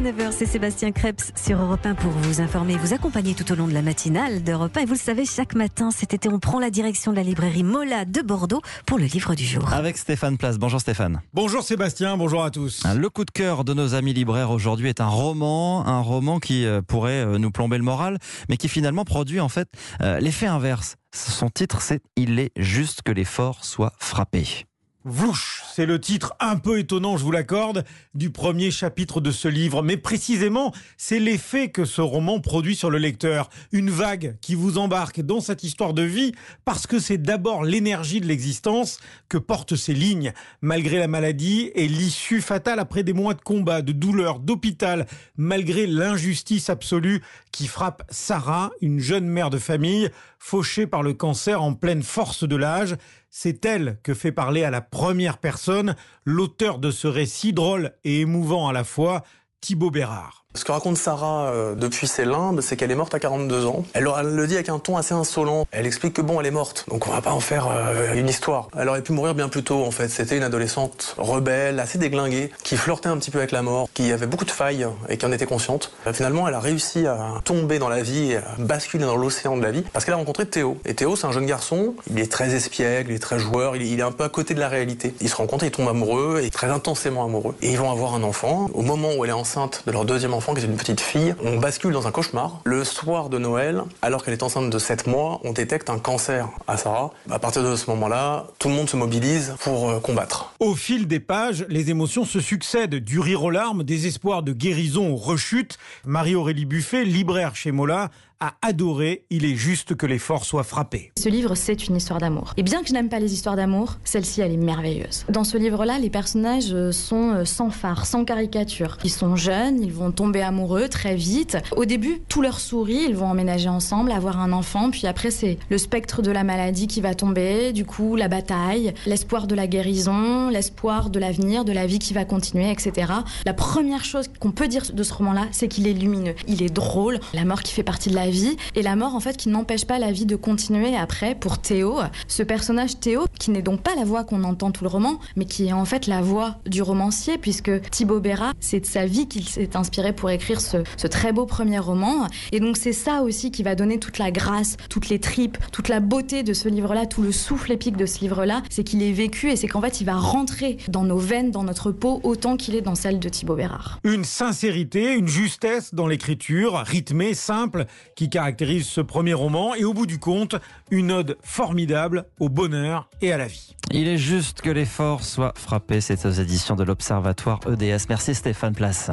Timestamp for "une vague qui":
33.72-34.54